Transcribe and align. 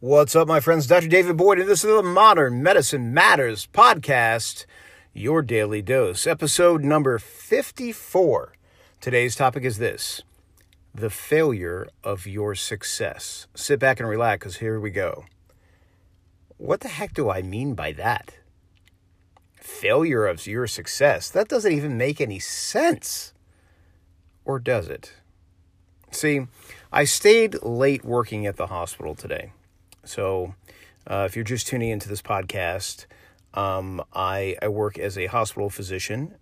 What's 0.00 0.34
up, 0.34 0.48
my 0.48 0.60
friends? 0.60 0.86
Dr. 0.86 1.08
David 1.08 1.36
Boyd, 1.36 1.58
and 1.58 1.68
this 1.68 1.84
is 1.84 1.94
the 1.94 2.02
Modern 2.02 2.62
Medicine 2.62 3.12
Matters 3.12 3.68
podcast, 3.70 4.64
your 5.12 5.42
daily 5.42 5.82
dose, 5.82 6.26
episode 6.26 6.82
number 6.82 7.18
54. 7.18 8.54
Today's 8.98 9.36
topic 9.36 9.62
is 9.62 9.76
this 9.76 10.22
the 10.94 11.10
failure 11.10 11.86
of 12.02 12.26
your 12.26 12.54
success. 12.54 13.46
Sit 13.54 13.78
back 13.78 14.00
and 14.00 14.08
relax, 14.08 14.38
because 14.38 14.56
here 14.56 14.80
we 14.80 14.90
go. 14.90 15.26
What 16.56 16.80
the 16.80 16.88
heck 16.88 17.12
do 17.12 17.28
I 17.28 17.42
mean 17.42 17.74
by 17.74 17.92
that? 17.92 18.36
Failure 19.66 20.26
of 20.26 20.46
your 20.46 20.68
success? 20.68 21.28
That 21.28 21.48
doesn't 21.48 21.72
even 21.72 21.98
make 21.98 22.20
any 22.20 22.38
sense. 22.38 23.34
Or 24.44 24.60
does 24.60 24.88
it? 24.88 25.12
See, 26.12 26.46
I 26.92 27.04
stayed 27.04 27.60
late 27.62 28.04
working 28.04 28.46
at 28.46 28.56
the 28.56 28.68
hospital 28.68 29.16
today. 29.16 29.52
So, 30.04 30.54
uh, 31.10 31.24
if 31.26 31.34
you're 31.34 31.44
just 31.44 31.66
tuning 31.66 31.90
into 31.90 32.08
this 32.08 32.22
podcast, 32.22 33.06
um, 33.54 34.02
I, 34.14 34.56
I 34.62 34.68
work 34.68 35.00
as 35.00 35.18
a 35.18 35.26
hospital 35.26 35.68
physician, 35.68 36.36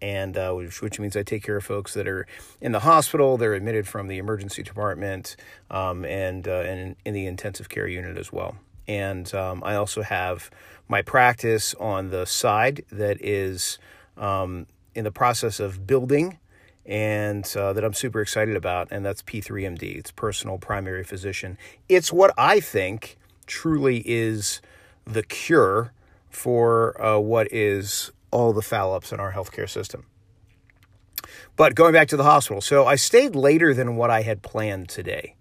and 0.00 0.38
uh, 0.38 0.52
which, 0.52 0.80
which, 0.80 1.00
means 1.00 1.16
I 1.16 1.24
take 1.24 1.42
care 1.42 1.56
of 1.56 1.64
folks 1.64 1.94
that 1.94 2.06
are 2.06 2.28
in 2.60 2.70
the 2.70 2.80
hospital. 2.80 3.36
They're 3.36 3.54
admitted 3.54 3.88
from 3.88 4.06
the 4.06 4.18
emergency 4.18 4.62
department 4.62 5.34
um, 5.68 6.04
and 6.04 6.46
uh, 6.46 6.60
and 6.60 6.94
in 7.04 7.12
the 7.12 7.26
intensive 7.26 7.68
care 7.68 7.88
unit 7.88 8.16
as 8.16 8.32
well. 8.32 8.56
And 8.88 9.32
um, 9.34 9.62
I 9.64 9.76
also 9.76 10.02
have 10.02 10.50
my 10.88 11.02
practice 11.02 11.74
on 11.74 12.10
the 12.10 12.24
side 12.24 12.84
that 12.90 13.18
is 13.20 13.78
um, 14.16 14.66
in 14.94 15.04
the 15.04 15.12
process 15.12 15.60
of 15.60 15.86
building 15.86 16.38
and 16.86 17.54
uh, 17.54 17.74
that 17.74 17.84
I'm 17.84 17.92
super 17.92 18.22
excited 18.22 18.56
about, 18.56 18.88
and 18.90 19.04
that's 19.04 19.22
P3MD. 19.22 19.96
It's 19.96 20.10
personal 20.10 20.56
primary 20.56 21.04
physician. 21.04 21.58
It's 21.86 22.10
what 22.10 22.32
I 22.38 22.60
think 22.60 23.18
truly 23.46 24.02
is 24.06 24.62
the 25.04 25.22
cure 25.22 25.92
for 26.30 27.00
uh, 27.00 27.18
what 27.18 27.52
is 27.52 28.10
all 28.30 28.54
the 28.54 28.62
foul 28.62 28.94
ups 28.94 29.12
in 29.12 29.20
our 29.20 29.32
healthcare 29.32 29.68
system. 29.68 30.06
But 31.56 31.74
going 31.74 31.92
back 31.92 32.08
to 32.08 32.16
the 32.16 32.24
hospital, 32.24 32.62
so 32.62 32.86
I 32.86 32.94
stayed 32.96 33.34
later 33.34 33.74
than 33.74 33.96
what 33.96 34.10
I 34.10 34.22
had 34.22 34.42
planned 34.42 34.88
today. 34.88 35.34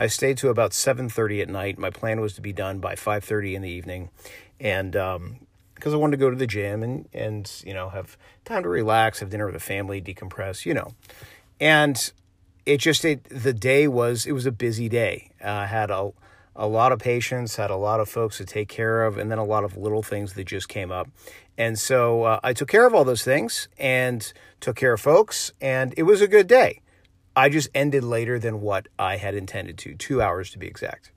I 0.00 0.06
stayed 0.06 0.38
to 0.38 0.48
about 0.48 0.72
7:30 0.72 1.42
at 1.42 1.50
night. 1.50 1.78
My 1.78 1.90
plan 1.90 2.22
was 2.22 2.32
to 2.34 2.40
be 2.40 2.54
done 2.54 2.78
by 2.78 2.94
5:30 2.94 3.54
in 3.54 3.60
the 3.60 3.68
evening, 3.68 4.08
and 4.58 4.96
um, 4.96 5.46
because 5.74 5.92
I 5.92 5.98
wanted 5.98 6.16
to 6.16 6.20
go 6.20 6.30
to 6.30 6.36
the 6.36 6.46
gym 6.46 6.82
and 6.82 7.06
and 7.12 7.62
you 7.66 7.74
know 7.74 7.90
have 7.90 8.16
time 8.46 8.62
to 8.62 8.70
relax, 8.70 9.20
have 9.20 9.28
dinner 9.28 9.44
with 9.44 9.54
the 9.54 9.60
family, 9.60 10.00
decompress, 10.00 10.64
you 10.64 10.72
know. 10.72 10.94
And 11.60 12.12
it 12.64 12.78
just 12.78 13.04
it 13.04 13.24
the 13.24 13.52
day 13.52 13.86
was 13.88 14.24
it 14.24 14.32
was 14.32 14.46
a 14.46 14.52
busy 14.52 14.88
day. 14.88 15.32
Uh, 15.44 15.50
I 15.50 15.66
had 15.66 15.90
a 15.90 16.12
a 16.56 16.66
lot 16.66 16.92
of 16.92 16.98
patients, 16.98 17.56
had 17.56 17.70
a 17.70 17.76
lot 17.76 18.00
of 18.00 18.08
folks 18.08 18.38
to 18.38 18.46
take 18.46 18.70
care 18.70 19.04
of, 19.04 19.18
and 19.18 19.30
then 19.30 19.38
a 19.38 19.44
lot 19.44 19.64
of 19.64 19.76
little 19.76 20.02
things 20.02 20.32
that 20.32 20.44
just 20.44 20.70
came 20.70 20.90
up. 20.90 21.08
And 21.58 21.78
so 21.78 22.24
uh, 22.24 22.40
I 22.42 22.54
took 22.54 22.68
care 22.68 22.86
of 22.86 22.94
all 22.94 23.04
those 23.04 23.22
things 23.22 23.68
and 23.78 24.32
took 24.60 24.76
care 24.76 24.94
of 24.94 25.00
folks, 25.02 25.52
and 25.60 25.92
it 25.98 26.04
was 26.04 26.22
a 26.22 26.26
good 26.26 26.46
day. 26.46 26.80
I 27.36 27.48
just 27.48 27.68
ended 27.74 28.04
later 28.04 28.38
than 28.38 28.60
what 28.60 28.88
I 28.98 29.16
had 29.16 29.34
intended 29.34 29.78
to, 29.78 29.94
two 29.94 30.20
hours 30.20 30.50
to 30.50 30.58
be 30.58 30.66
exact. 30.66 31.12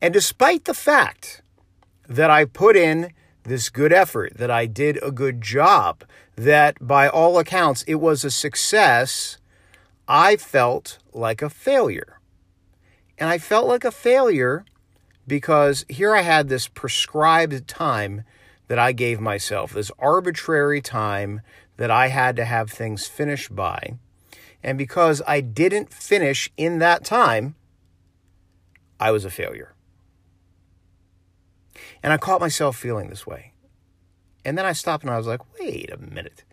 And 0.00 0.12
despite 0.12 0.64
the 0.64 0.74
fact 0.74 1.42
that 2.08 2.30
I 2.30 2.44
put 2.44 2.76
in 2.76 3.12
this 3.44 3.68
good 3.68 3.92
effort, 3.92 4.36
that 4.36 4.50
I 4.50 4.66
did 4.66 5.02
a 5.02 5.10
good 5.10 5.40
job, 5.40 6.04
that 6.36 6.76
by 6.80 7.08
all 7.08 7.38
accounts 7.38 7.82
it 7.84 7.96
was 7.96 8.24
a 8.24 8.30
success, 8.30 9.38
I 10.08 10.36
felt 10.36 10.98
like 11.12 11.42
a 11.42 11.50
failure. 11.50 12.20
And 13.18 13.28
I 13.28 13.38
felt 13.38 13.66
like 13.66 13.84
a 13.84 13.90
failure 13.90 14.64
because 15.26 15.84
here 15.88 16.14
I 16.14 16.22
had 16.22 16.48
this 16.48 16.66
prescribed 16.68 17.68
time 17.68 18.24
that 18.68 18.78
I 18.78 18.92
gave 18.92 19.20
myself, 19.20 19.72
this 19.72 19.92
arbitrary 19.98 20.80
time 20.80 21.40
that 21.76 21.90
I 21.90 22.08
had 22.08 22.36
to 22.36 22.44
have 22.44 22.70
things 22.70 23.06
finished 23.06 23.54
by. 23.54 23.94
And 24.62 24.78
because 24.78 25.22
I 25.26 25.40
didn't 25.40 25.92
finish 25.92 26.50
in 26.56 26.78
that 26.78 27.04
time, 27.04 27.56
I 29.00 29.10
was 29.10 29.24
a 29.24 29.30
failure. 29.30 29.74
And 32.02 32.12
I 32.12 32.16
caught 32.16 32.40
myself 32.40 32.76
feeling 32.76 33.08
this 33.08 33.26
way. 33.26 33.52
And 34.44 34.56
then 34.56 34.64
I 34.64 34.72
stopped 34.72 35.04
and 35.04 35.12
I 35.12 35.18
was 35.18 35.26
like, 35.26 35.40
wait 35.58 35.90
a 35.90 35.96
minute. 35.96 36.44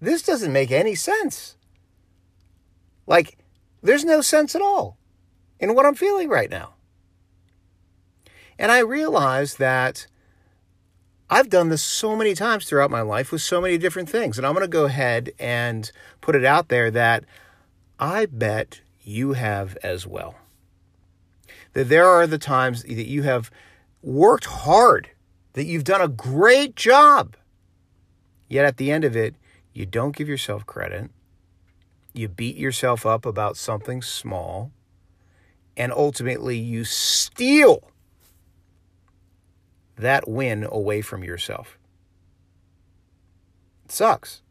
This 0.00 0.22
doesn't 0.22 0.52
make 0.52 0.70
any 0.70 0.94
sense. 0.94 1.56
Like, 3.06 3.38
there's 3.82 4.04
no 4.04 4.20
sense 4.20 4.54
at 4.54 4.62
all 4.62 4.96
in 5.58 5.74
what 5.74 5.86
I'm 5.86 5.94
feeling 5.94 6.28
right 6.28 6.50
now. 6.50 6.74
And 8.58 8.72
I 8.72 8.78
realized 8.78 9.58
that 9.58 10.06
I've 11.28 11.50
done 11.50 11.68
this 11.68 11.82
so 11.82 12.16
many 12.16 12.34
times 12.34 12.66
throughout 12.66 12.90
my 12.90 13.00
life 13.00 13.32
with 13.32 13.42
so 13.42 13.60
many 13.60 13.78
different 13.78 14.08
things. 14.08 14.38
And 14.38 14.46
I'm 14.46 14.54
going 14.54 14.64
to 14.64 14.68
go 14.68 14.84
ahead 14.84 15.32
and 15.38 15.90
put 16.20 16.36
it 16.36 16.44
out 16.44 16.68
there 16.68 16.90
that 16.90 17.24
I 17.98 18.26
bet 18.26 18.80
you 19.02 19.32
have 19.32 19.76
as 19.82 20.06
well. 20.06 20.34
That 21.72 21.88
there 21.88 22.06
are 22.06 22.26
the 22.26 22.38
times 22.38 22.82
that 22.82 23.08
you 23.08 23.22
have 23.22 23.50
worked 24.02 24.46
hard, 24.46 25.10
that 25.54 25.64
you've 25.64 25.84
done 25.84 26.00
a 26.00 26.08
great 26.08 26.76
job. 26.76 27.36
Yet 28.48 28.64
at 28.64 28.76
the 28.76 28.90
end 28.90 29.04
of 29.04 29.16
it, 29.16 29.34
you 29.72 29.86
don't 29.86 30.16
give 30.16 30.28
yourself 30.28 30.66
credit. 30.66 31.10
You 32.12 32.28
beat 32.28 32.56
yourself 32.56 33.04
up 33.04 33.26
about 33.26 33.56
something 33.56 34.02
small. 34.02 34.72
And 35.76 35.92
ultimately, 35.92 36.56
you 36.56 36.84
steal 36.84 37.90
that 39.96 40.28
win 40.28 40.66
away 40.70 41.02
from 41.02 41.24
yourself. 41.24 41.78
It 43.84 43.92
sucks. 43.92 44.42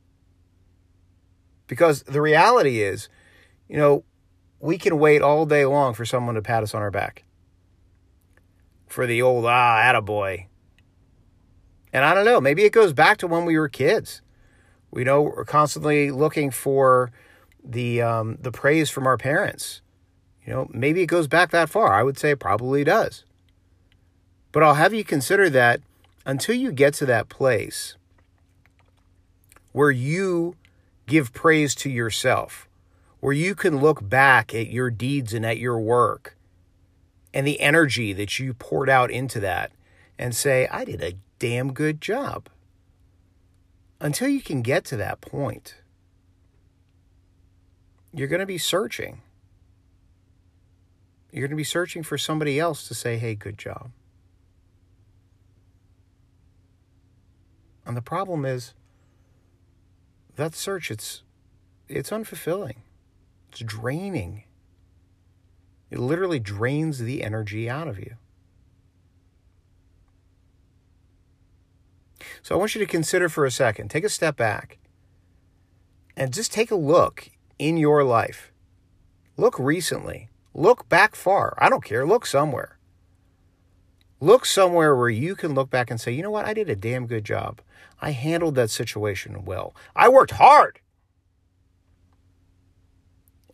Because 1.67 2.03
the 2.03 2.22
reality 2.22 2.81
is, 2.81 3.09
you 3.68 3.78
know, 3.78 4.03
we 4.59 4.78
can 4.78 5.00
wait 5.00 5.22
all 5.22 5.46
day 5.46 5.66
long 5.66 5.94
for 5.94 6.06
someone 6.06 6.36
to 6.36 6.42
pat 6.42 6.64
us 6.64 6.74
on 6.74 6.81
our 6.81 6.92
back 6.92 7.24
for 8.88 9.06
the 9.06 9.22
old 9.22 9.46
ah 9.46 9.81
attaboy. 9.84 10.46
And 11.92 12.04
I 12.04 12.14
don't 12.14 12.25
know, 12.25 12.42
maybe 12.42 12.64
it 12.64 12.72
goes 12.72 12.94
back 12.94 13.18
to 13.20 13.28
when 13.28 13.46
we 13.46 13.58
were 13.58 13.70
kids. 13.70 14.22
We 14.92 15.04
know 15.04 15.22
we're 15.22 15.46
constantly 15.46 16.12
looking 16.12 16.52
for 16.52 17.12
the 17.64 18.02
um, 18.02 18.38
the 18.42 18.52
praise 18.52 18.90
from 18.90 19.08
our 19.08 19.18
parents. 19.18 19.81
You 20.46 20.54
know, 20.54 20.70
maybe 20.72 21.02
it 21.02 21.08
goes 21.08 21.28
back 21.28 21.52
that 21.52 21.70
far. 21.70 21.94
I 21.94 22.04
would 22.04 22.18
say 22.18 22.31
it 22.31 22.40
probably 22.40 22.84
does. 22.84 23.24
But 24.52 24.64
I'll 24.64 24.75
have 24.75 24.94
you 24.94 25.04
consider 25.04 25.50
that 25.50 25.81
until 26.25 26.56
you 26.56 26.72
get 26.72 26.94
to 26.96 27.06
that 27.08 27.30
place 27.30 27.98
where 29.72 29.92
you 29.92 30.56
give 31.08 31.34
praise 31.34 31.75
to 31.75 31.90
yourself, 31.90 32.65
where 33.25 33.34
you 33.34 33.56
can 33.56 33.80
look 33.80 34.08
back 34.08 34.53
at 34.53 34.69
your 34.69 34.91
deeds 34.91 35.34
and 35.34 35.44
at 35.44 35.58
your 35.58 35.80
work 35.80 36.38
and 37.34 37.47
the 37.47 37.59
energy 37.59 38.13
that 38.13 38.38
you 38.38 38.53
poured 38.53 38.88
out 38.88 39.09
into 39.09 39.40
that 39.40 39.72
and 40.19 40.36
say, 40.36 40.68
I 40.68 40.86
did 40.86 41.02
a 41.02 41.16
damn 41.40 41.74
good 41.74 42.02
job. 42.02 42.50
Until 44.00 44.28
you 44.28 44.41
can 44.41 44.62
get 44.62 44.86
to 44.86 44.97
that 44.97 45.22
point, 45.22 45.74
you're 48.13 48.28
going 48.28 48.41
to 48.41 48.46
be 48.46 48.59
searching. 48.59 49.24
You're 51.31 51.47
going 51.47 51.50
to 51.50 51.56
be 51.56 51.63
searching 51.63 52.03
for 52.03 52.19
somebody 52.19 52.59
else 52.59 52.88
to 52.90 52.94
say, 52.94 53.18
hey, 53.18 53.34
good 53.34 53.57
job. 53.57 53.90
And 57.88 57.97
the 57.97 58.03
problem 58.03 58.46
is 58.46 58.75
that 60.36 60.54
search 60.54 60.92
it's 60.92 61.24
it's 61.89 62.12
unfulfilling. 62.12 62.85
It's 63.56 63.63
draining. 63.63 64.44
It 65.90 65.98
literally 65.98 66.40
drains 66.40 67.00
the 67.00 67.24
energy 67.24 67.69
out 67.69 67.88
of 67.88 67.98
you. 67.98 68.16
So 72.42 72.54
I 72.54 72.57
want 72.57 72.75
you 72.75 72.80
to 72.80 72.86
consider 72.86 73.30
for 73.30 73.46
a 73.46 73.52
second, 73.52 73.90
take 73.90 74.04
a 74.04 74.10
step 74.10 74.36
back, 74.36 74.78
and 76.18 76.34
just 76.34 76.52
take 76.52 76.69
a 76.69 76.75
look 76.75 77.30
in 77.57 77.78
your 77.78 78.04
life. 78.04 78.52
Look 79.38 79.58
recently. 79.58 80.28
Look 80.54 80.90
back 80.90 81.16
far. 81.16 81.58
I 81.58 81.69
don't 81.69 81.84
care. 81.84 82.06
Look 82.06 82.25
somewhere. 82.25 82.78
Look 84.19 84.46
somewhere 84.46 84.94
where 84.98 85.10
you 85.10 85.34
can 85.34 85.54
look 85.54 85.69
back 85.69 85.90
and 85.90 86.01
say, 86.01 86.12
you 86.12 86.24
know 86.24 86.31
what? 86.31 86.46
I 86.46 86.54
did 86.54 86.69
a 86.69 86.75
damn 86.75 87.08
good 87.08 87.24
job. 87.24 87.62
I 88.01 88.12
handled 88.12 88.56
that 88.56 88.69
situation 88.69 89.46
well. 89.46 89.74
I 89.96 90.10
worked 90.10 90.31
hard. 90.31 90.81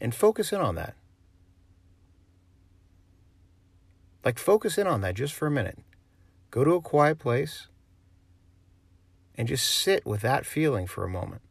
And 0.02 0.16
focus 0.16 0.52
in 0.52 0.60
on 0.60 0.74
that. 0.76 0.96
Like, 4.26 4.40
focus 4.40 4.80
in 4.80 4.88
on 4.88 5.02
that 5.02 5.14
just 5.14 5.34
for 5.34 5.46
a 5.46 5.52
minute. 5.52 5.78
Go 6.50 6.64
to 6.64 6.72
a 6.72 6.82
quiet 6.82 7.20
place 7.20 7.68
and 9.36 9.48
just 9.48 9.66
sit 9.66 10.06
with 10.06 10.22
that 10.22 10.46
feeling 10.46 10.88
for 10.88 11.04
a 11.04 11.10
moment 11.10 11.44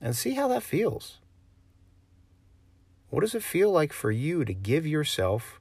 and 0.00 0.14
see 0.14 0.34
how 0.34 0.46
that 0.48 0.62
feels. 0.62 1.18
What 3.10 3.20
does 3.20 3.34
it 3.34 3.42
feel 3.42 3.70
like 3.70 3.92
for 3.92 4.10
you 4.10 4.44
to 4.44 4.54
give 4.54 4.86
yourself 4.86 5.60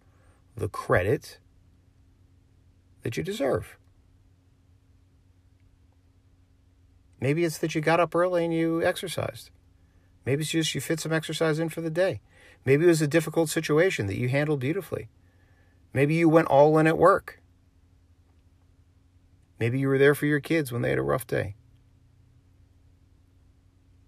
the 0.56 0.70
credit 0.70 1.40
that 3.02 3.18
you 3.18 3.24
deserve? 3.24 3.78
Maybe 7.20 7.44
it's 7.44 7.58
that 7.58 7.74
you 7.74 7.82
got 7.82 8.00
up 8.00 8.16
early 8.16 8.46
and 8.46 8.54
you 8.54 8.84
exercised. 8.84 9.50
Maybe 10.26 10.42
it's 10.42 10.52
just 10.52 10.74
you 10.74 10.82
fit 10.82 11.00
some 11.00 11.14
exercise 11.14 11.60
in 11.60 11.70
for 11.70 11.82
the 11.82 11.90
day. 11.90 12.22
Maybe 12.66 12.86
it 12.86 12.88
was 12.88 13.02
a 13.02 13.08
difficult 13.08 13.50
situation 13.50 14.08
that 14.08 14.18
you 14.18 14.30
handled 14.30 14.60
beautifully. 14.60 15.10
Maybe 15.94 16.16
you 16.16 16.30
went 16.30 16.48
all 16.48 16.78
in 16.78 16.88
at 16.88 16.98
work. 16.98 17.42
Maybe 19.60 19.80
you 19.80 19.88
were 19.88 19.98
there 19.98 20.16
for 20.16 20.26
your 20.26 20.40
kids 20.40 20.72
when 20.72 20.82
they 20.82 20.90
had 20.90 21.00
a 21.00 21.04
rough 21.04 21.28
day. 21.28 21.56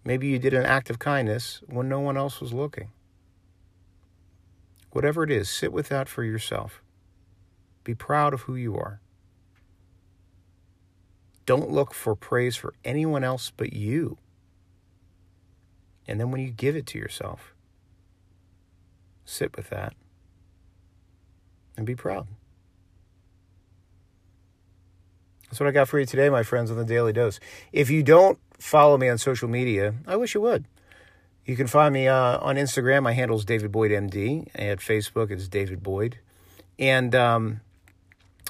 Maybe 0.03 0.27
you 0.27 0.39
did 0.39 0.53
an 0.53 0.65
act 0.65 0.89
of 0.89 0.99
kindness 0.99 1.61
when 1.65 1.89
no 1.89 1.99
one 1.99 2.17
else 2.17 2.39
was 2.39 2.53
looking. 2.53 2.89
Whatever 4.91 5.23
it 5.23 5.31
is, 5.31 5.49
sit 5.49 5.73
with 5.73 5.89
that 5.89 6.07
for 6.07 6.23
yourself. 6.23 6.81
Be 7.83 7.95
proud 7.95 8.33
of 8.33 8.41
who 8.41 8.55
you 8.55 8.77
are. 8.77 9.01
Don't 11.45 11.69
look 11.69 11.93
for 11.93 12.15
praise 12.15 12.55
for 12.55 12.73
anyone 12.83 13.23
else 13.23 13.51
but 13.55 13.73
you. 13.73 14.17
And 16.07 16.19
then 16.19 16.31
when 16.31 16.41
you 16.41 16.51
give 16.51 16.75
it 16.75 16.85
to 16.87 16.97
yourself, 16.97 17.53
sit 19.25 19.55
with 19.55 19.69
that 19.69 19.93
and 21.75 21.85
be 21.85 21.95
proud. 21.95 22.27
That's 25.45 25.59
what 25.59 25.69
I 25.69 25.71
got 25.71 25.87
for 25.87 25.99
you 25.99 26.05
today, 26.05 26.29
my 26.29 26.43
friends, 26.43 26.71
on 26.71 26.77
the 26.77 26.85
Daily 26.85 27.13
Dose. 27.13 27.39
If 27.71 27.89
you 27.89 28.03
don't 28.03 28.37
follow 28.57 28.97
me 28.97 29.09
on 29.09 29.17
social 29.17 29.47
media, 29.47 29.93
I 30.07 30.15
wish 30.15 30.33
you 30.33 30.41
would. 30.41 30.65
You 31.45 31.55
can 31.55 31.67
find 31.67 31.93
me 31.93 32.07
uh, 32.07 32.39
on 32.39 32.55
Instagram. 32.55 33.03
My 33.03 33.13
handle 33.13 33.37
is 33.37 33.45
David 33.45 33.71
Boyd 33.71 33.91
MD. 33.91 34.47
At 34.55 34.79
Facebook, 34.79 35.29
it's 35.29 35.47
David 35.47 35.83
Boyd. 35.83 36.17
And 36.79 37.13
um, 37.13 37.61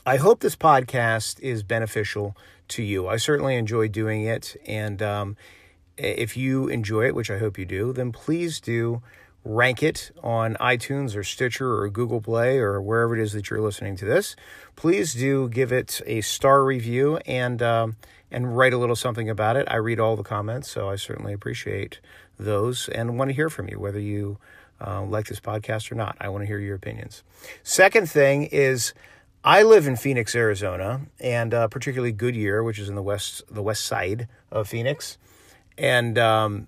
I 0.06 0.18
hope 0.18 0.40
this 0.40 0.56
podcast 0.56 1.40
is 1.42 1.62
beneficial 1.62 2.36
to 2.70 2.84
you. 2.84 3.08
I 3.08 3.18
certainly 3.18 3.56
enjoy 3.58 3.90
doing 3.90 4.24
it. 4.24 4.56
And 4.66 5.02
um, 5.02 5.38
if 5.98 6.36
you 6.36 6.68
enjoy 6.68 7.08
it, 7.08 7.16
which 7.16 7.32
I 7.32 7.38
hope 7.38 7.58
you 7.58 7.66
do, 7.66 7.94
then 7.94 8.12
please 8.12 8.60
do 8.60 9.02
rank 9.46 9.84
it 9.84 10.12
on 10.24 10.56
iTunes 10.56 11.16
or 11.16 11.24
Stitcher 11.24 11.80
or 11.80 11.88
Google 11.90 12.20
Play 12.20 12.58
or 12.58 12.82
wherever 12.82 13.16
it 13.16 13.22
is 13.22 13.34
that 13.34 13.50
you're 13.50 13.62
listening 13.62 13.96
to 13.98 14.06
this. 14.06 14.36
Please 14.76 15.14
do 15.14 15.48
give 15.48 15.72
it 15.72 16.02
a 16.06 16.22
star 16.22 16.64
review 16.64 17.18
and 17.26 17.62
um, 17.62 17.96
and 18.32 18.58
write 18.58 18.74
a 18.74 18.78
little 18.78 18.96
something 18.96 19.30
about 19.30 19.56
it. 19.56 19.68
I 19.70 19.76
read 19.76 20.00
all 20.00 20.16
the 20.16 20.24
comments, 20.24 20.70
so 20.70 20.90
I 20.90 20.96
certainly 20.96 21.32
appreciate 21.32 22.00
those 22.38 22.90
and 22.90 23.18
want 23.18 23.30
to 23.30 23.36
hear 23.36 23.50
from 23.50 23.70
you 23.70 23.80
whether 23.80 24.00
you 24.00 24.40
uh, 24.86 25.04
like 25.04 25.28
this 25.28 25.40
podcast 25.40 25.92
or 25.92 25.96
not. 25.96 26.18
I 26.20 26.30
want 26.30 26.42
to 26.42 26.48
hear 26.48 26.60
your 26.60 26.76
opinions. 26.76 27.24
Second 27.64 28.10
thing 28.10 28.44
is. 28.44 28.94
I 29.48 29.62
live 29.62 29.86
in 29.86 29.96
Phoenix, 29.96 30.34
Arizona, 30.34 31.02
and 31.20 31.54
uh, 31.54 31.68
particularly 31.68 32.12
Goodyear, 32.12 32.64
which 32.64 32.80
is 32.80 32.90
in 32.90 32.96
the 32.96 33.04
west 33.04 33.44
the 33.48 33.62
west 33.62 33.86
side 33.86 34.28
of 34.52 34.68
Phoenix. 34.68 35.20
And 35.78 36.18
um, 36.18 36.68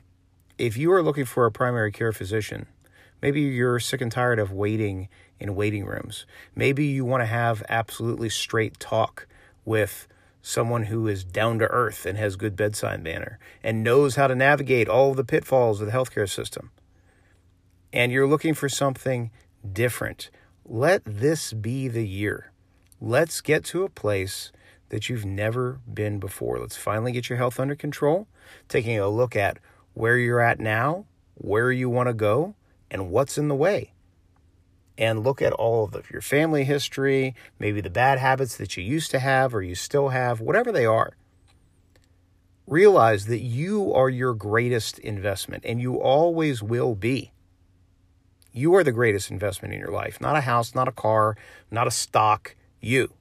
if 0.58 0.78
you 0.78 0.92
are 0.92 1.04
looking 1.04 1.26
for 1.26 1.46
a 1.46 1.52
primary 1.52 1.92
care 1.92 2.12
physician, 2.12 2.68
maybe 3.22 3.42
you're 3.42 3.80
sick 3.80 4.02
and 4.02 4.12
tired 4.12 4.40
of 4.40 4.52
waiting 4.52 5.08
in 5.40 5.56
waiting 5.56 5.86
rooms. 5.86 6.26
Maybe 6.56 6.86
you 6.86 7.06
want 7.06 7.22
to 7.22 7.28
have 7.28 7.64
absolutely 7.70 8.30
straight 8.30 8.80
talk 8.80 9.28
with 9.66 10.08
someone 10.42 10.84
who 10.84 11.08
is 11.08 11.24
down 11.24 11.60
to 11.60 11.66
earth 11.66 12.06
and 12.06 12.18
has 12.18 12.36
good 12.36 12.56
bedside 12.56 13.04
manner 13.04 13.38
and 13.64 13.84
knows 13.84 14.16
how 14.16 14.28
to 14.28 14.36
navigate 14.36 14.88
all 14.88 15.14
the 15.14 15.24
pitfalls 15.24 15.82
of 15.82 15.88
the 15.88 15.94
healthcare 15.94 16.30
system. 16.30 16.72
And 17.92 18.12
you're 18.12 18.28
looking 18.28 18.54
for 18.54 18.70
something 18.70 19.32
different. 19.74 20.30
Let 20.66 21.04
this 21.06 21.54
be 21.54 21.88
the 21.88 22.08
year. 22.08 22.52
Let's 23.00 23.42
get 23.42 23.64
to 23.66 23.84
a 23.84 23.90
place 23.90 24.52
that 24.90 25.10
you've 25.10 25.26
never 25.26 25.80
been 25.92 26.20
before. 26.20 26.60
Let's 26.60 26.78
finally 26.78 27.12
get 27.12 27.30
your 27.30 27.38
health 27.38 27.60
under 27.60 27.76
control, 27.76 28.28
taking 28.68 29.00
a 29.00 29.10
look 29.10 29.36
at 29.36 29.58
where 29.94 30.18
you're 30.18 30.40
at 30.40 30.60
now, 30.60 31.06
where 31.36 31.72
you 31.72 31.90
want 31.90 32.08
to 32.08 32.14
go, 32.14 32.56
and 32.90 33.12
what's 33.12 33.38
in 33.38 33.48
the 33.48 33.56
way. 33.56 33.94
And 34.98 35.24
look 35.24 35.42
at 35.42 35.54
all 35.54 35.84
of 35.84 35.92
the, 35.92 36.04
your 36.12 36.22
family 36.22 36.64
history, 36.64 37.36
maybe 37.60 37.82
the 37.82 37.90
bad 37.90 38.18
habits 38.18 38.58
that 38.58 38.78
you 38.78 38.84
used 38.84 39.12
to 39.12 39.20
have 39.20 39.54
or 39.54 39.62
you 39.62 39.76
still 39.76 40.10
have, 40.10 40.40
whatever 40.40 40.72
they 40.72 40.86
are. 40.86 41.14
Realize 42.66 43.26
that 43.28 43.40
you 43.40 43.94
are 43.94 44.10
your 44.10 44.34
greatest 44.34 45.00
investment 45.00 45.64
and 45.66 45.80
you 45.82 46.02
always 46.02 46.64
will 46.64 46.96
be. 46.96 47.32
You 48.52 48.74
are 48.76 48.84
the 48.84 48.92
greatest 48.92 49.30
investment 49.30 49.74
in 49.74 49.80
your 49.80 49.92
life, 49.92 50.20
not 50.20 50.36
a 50.36 50.42
house, 50.42 50.74
not 50.74 50.88
a 50.88 50.92
car, 50.92 51.38
not 51.70 51.86
a 51.86 51.92
stock, 51.92 52.56
you. 52.82 53.14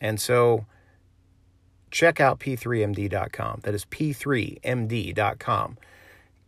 And 0.00 0.20
so 0.20 0.66
check 1.90 2.20
out 2.20 2.38
p3md.com. 2.38 3.60
That 3.62 3.74
is 3.74 3.84
p3md.com. 3.86 5.78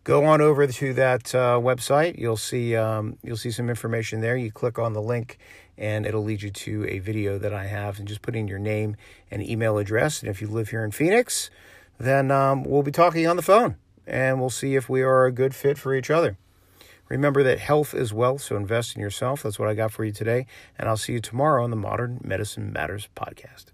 Go 0.02 0.24
on 0.24 0.40
over 0.40 0.66
to 0.66 0.94
that 0.94 1.34
uh, 1.34 1.58
website. 1.60 2.18
You'll 2.18 2.38
see 2.38 2.74
um, 2.74 3.18
you'll 3.22 3.36
see 3.36 3.50
some 3.50 3.68
information 3.68 4.20
there. 4.22 4.36
You 4.36 4.50
click 4.50 4.78
on 4.78 4.94
the 4.94 5.02
link, 5.02 5.38
and 5.76 6.06
it'll 6.06 6.24
lead 6.24 6.42
you 6.42 6.50
to 6.50 6.86
a 6.88 7.00
video 7.00 7.38
that 7.38 7.52
I 7.52 7.66
have. 7.66 7.98
And 7.98 8.08
just 8.08 8.22
put 8.22 8.34
in 8.34 8.48
your 8.48 8.58
name 8.58 8.96
and 9.30 9.42
email 9.42 9.76
address. 9.76 10.20
And 10.22 10.30
if 10.30 10.40
you 10.40 10.48
live 10.48 10.70
here 10.70 10.84
in 10.84 10.90
Phoenix, 10.90 11.50
then 11.98 12.30
um, 12.30 12.64
we'll 12.64 12.82
be 12.82 12.90
talking 12.90 13.26
on 13.26 13.36
the 13.36 13.42
phone, 13.42 13.76
and 14.06 14.40
we'll 14.40 14.48
see 14.48 14.74
if 14.74 14.88
we 14.88 15.02
are 15.02 15.26
a 15.26 15.32
good 15.32 15.54
fit 15.54 15.76
for 15.76 15.94
each 15.94 16.10
other. 16.10 16.38
Remember 17.10 17.42
that 17.42 17.58
health 17.58 17.92
is 17.92 18.14
wealth, 18.14 18.40
so 18.40 18.56
invest 18.56 18.94
in 18.94 19.02
yourself. 19.02 19.42
That's 19.42 19.58
what 19.58 19.68
I 19.68 19.74
got 19.74 19.92
for 19.92 20.04
you 20.04 20.12
today. 20.12 20.46
And 20.78 20.88
I'll 20.88 20.96
see 20.96 21.12
you 21.12 21.20
tomorrow 21.20 21.64
on 21.64 21.70
the 21.70 21.76
Modern 21.76 22.20
Medicine 22.22 22.72
Matters 22.72 23.08
podcast. 23.16 23.66